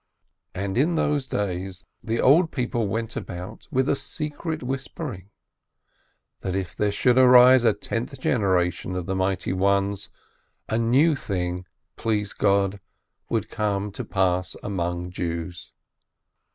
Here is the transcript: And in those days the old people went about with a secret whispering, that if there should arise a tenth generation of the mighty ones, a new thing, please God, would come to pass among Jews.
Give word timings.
And 0.55 0.79
in 0.79 0.95
those 0.95 1.27
days 1.27 1.85
the 2.03 2.19
old 2.19 2.51
people 2.51 2.87
went 2.87 3.15
about 3.15 3.67
with 3.69 3.87
a 3.87 3.95
secret 3.95 4.63
whispering, 4.63 5.29
that 6.39 6.55
if 6.55 6.75
there 6.75 6.89
should 6.91 7.19
arise 7.19 7.63
a 7.63 7.73
tenth 7.73 8.19
generation 8.19 8.95
of 8.95 9.05
the 9.05 9.15
mighty 9.15 9.53
ones, 9.53 10.09
a 10.67 10.79
new 10.79 11.15
thing, 11.15 11.67
please 11.97 12.33
God, 12.33 12.79
would 13.29 13.51
come 13.51 13.91
to 13.91 14.03
pass 14.03 14.55
among 14.63 15.11
Jews. 15.11 15.71